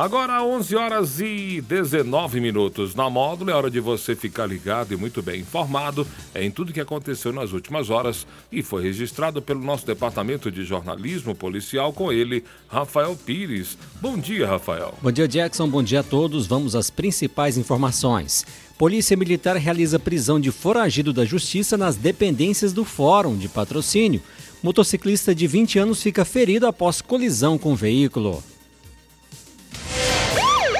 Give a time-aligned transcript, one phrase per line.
[0.00, 2.94] Agora 11 horas e 19 minutos.
[2.94, 6.80] Na módulo é hora de você ficar ligado e muito bem informado em tudo que
[6.80, 12.42] aconteceu nas últimas horas e foi registrado pelo nosso departamento de jornalismo policial com ele,
[12.66, 13.76] Rafael Pires.
[14.00, 14.94] Bom dia, Rafael.
[15.02, 15.68] Bom dia, Jackson.
[15.68, 16.46] Bom dia a todos.
[16.46, 18.46] Vamos às principais informações.
[18.78, 24.22] Polícia Militar realiza prisão de foragido da Justiça nas dependências do Fórum de Patrocínio.
[24.62, 28.42] Motociclista de 20 anos fica ferido após colisão com veículo.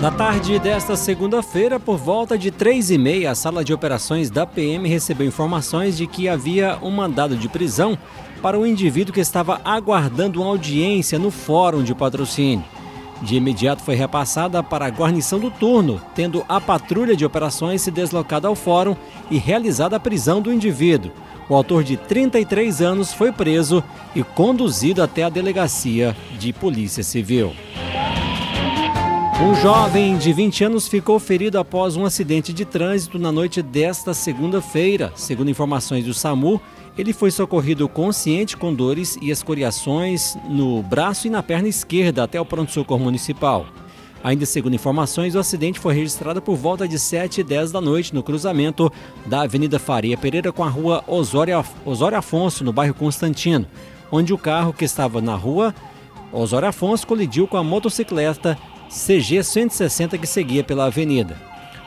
[0.00, 4.46] Na tarde desta segunda-feira, por volta de três e meia, a sala de operações da
[4.46, 7.98] PM recebeu informações de que havia um mandado de prisão
[8.40, 12.64] para um indivíduo que estava aguardando uma audiência no fórum de patrocínio.
[13.22, 17.90] De imediato foi repassada para a guarnição do turno, tendo a patrulha de operações se
[17.90, 18.94] deslocado ao fórum
[19.28, 21.10] e realizada a prisão do indivíduo.
[21.48, 23.82] O autor de 33 anos foi preso
[24.14, 27.52] e conduzido até a delegacia de Polícia Civil.
[29.40, 34.12] Um jovem de 20 anos ficou ferido após um acidente de trânsito na noite desta
[34.12, 35.12] segunda-feira.
[35.14, 36.60] Segundo informações do SAMU,
[36.98, 42.40] ele foi socorrido consciente com dores e escoriações no braço e na perna esquerda até
[42.40, 43.66] o pronto-socorro municipal.
[44.24, 48.12] Ainda segundo informações, o acidente foi registrado por volta de 7 e 10 da noite
[48.12, 48.92] no cruzamento
[49.24, 53.68] da Avenida Faria Pereira com a rua Osório, Osório Afonso, no bairro Constantino,
[54.10, 55.72] onde o carro que estava na rua
[56.32, 58.58] Osório Afonso colidiu com a motocicleta
[58.88, 61.36] CG 160 que seguia pela avenida.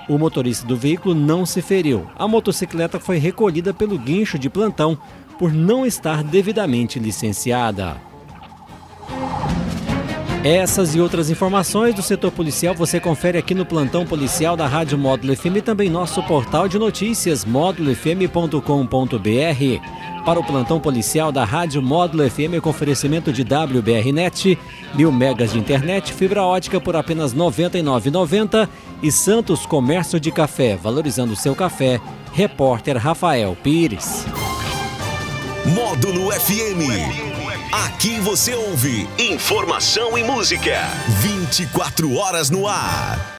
[0.08, 2.08] O motorista do veículo não se feriu.
[2.18, 4.98] A motocicleta foi recolhida pelo guincho de plantão
[5.40, 7.98] por não estar devidamente licenciada.
[10.44, 14.98] Essas e outras informações do setor policial você confere aqui no plantão policial da Rádio
[14.98, 20.11] Módulo FM e também nosso portal de notícias módulofm.com.br.
[20.26, 24.58] Para o plantão policial da Rádio Módulo FM com oferecimento de WBRnet,
[24.94, 28.70] mil megas de internet, fibra ótica por apenas R$ 99,90
[29.02, 32.00] e Santos Comércio de Café, valorizando seu café.
[32.34, 34.26] Repórter Rafael Pires.
[35.66, 37.32] Módulo FM.
[37.86, 40.78] Aqui você ouve informação e música.
[41.22, 43.20] 24 horas no ar.